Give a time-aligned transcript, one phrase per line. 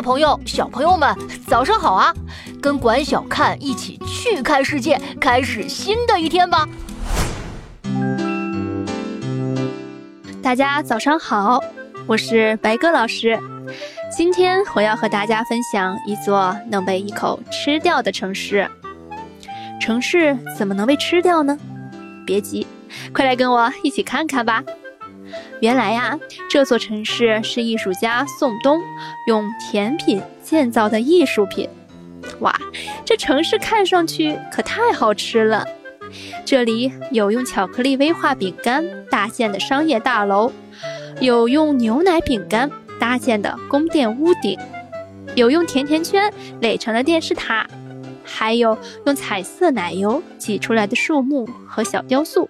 [0.00, 1.14] 朋友、小朋友们，
[1.46, 2.14] 早上好啊！
[2.60, 6.68] 跟管小看一起去看世界，开始新的一天吧。
[10.42, 11.62] 大家早上好，
[12.06, 13.38] 我是白鸽老师。
[14.14, 18.68] 今天我要和大家分享一座能被一口吃掉的城市。
[19.80, 21.56] 城市怎么能被吃掉呢？
[22.26, 22.66] 别急，
[23.12, 24.62] 快来跟我一起看看吧。
[25.60, 26.18] 原来呀，
[26.48, 28.80] 这座城市是艺术家宋东
[29.26, 31.68] 用甜品建造的艺术品。
[32.40, 32.58] 哇，
[33.04, 35.64] 这城市看上去可太好吃了！
[36.44, 40.50] 这里有用巧克力威化饼干搭建的商业大楼，
[41.20, 44.58] 有用牛奶饼干搭建的宫殿屋顶，
[45.34, 47.66] 有用甜甜圈垒成的电视塔，
[48.24, 48.76] 还有
[49.06, 52.48] 用彩色奶油挤出来的树木和小雕塑。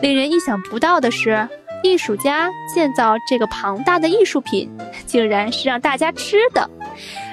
[0.00, 1.48] 令人意想不到的是。
[1.84, 4.70] 艺术家建造这个庞大的艺术品，
[5.04, 6.68] 竟然是让大家吃的。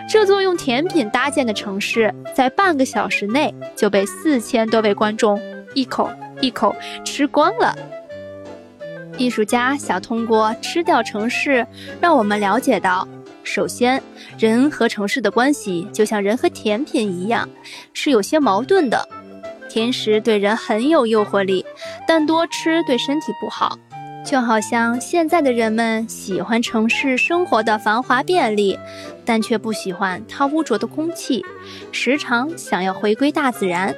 [0.10, 5.40] 这座用甜品搭建的城市，在半个小时内就被四千多位观众
[5.74, 6.12] 一口
[6.42, 7.74] 一口吃光了。
[9.18, 11.66] 艺术家想通过吃掉城市，
[12.02, 13.08] 让我们了解到：
[13.46, 14.04] 首先，
[14.38, 17.48] 人和城市的关系就像人和甜品一样，
[17.94, 19.08] 是有些矛盾的。
[19.70, 21.66] 甜食对人很有诱惑力，
[22.06, 23.80] 但多吃对身体不好。
[24.24, 28.78] 就好像现在的人们喜欢城市生活的繁华便利，
[29.26, 31.44] 但却不喜欢它污浊的空气，
[31.92, 33.94] 时常想要回归大自然。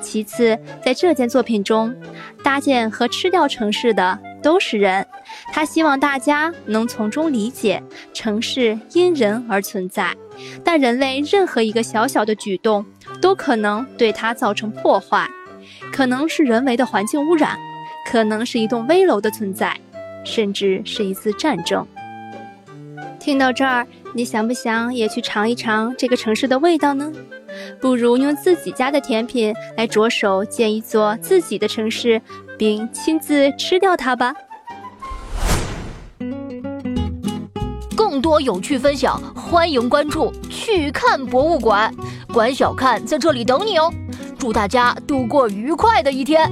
[0.00, 1.94] 其次，在这件作品中，
[2.42, 5.04] 搭建和吃掉城市的都是人，
[5.50, 10.14] 他希望大家能从中理解城市因人而存在，
[10.62, 12.84] 但人类任何一个小小的举动
[13.20, 15.26] 都可能对它造成破坏，
[15.90, 17.56] 可能是人为的环境污染。
[18.04, 19.76] 可能是一栋危楼的存在，
[20.24, 21.86] 甚至是一次战争。
[23.18, 27.10] 听到这儿，你想不想也去尝一尝这个城市的味道呢？
[27.80, 32.20] 不如用自己家的甜品来着手建一座自己的城市，
[32.58, 34.34] 并亲自吃掉它吧。
[37.96, 41.92] 更多有趣分享，欢迎关注“去看博物馆”，
[42.32, 43.92] 管小看在这里等你哦。
[44.38, 46.50] 祝大家度过愉快的一天。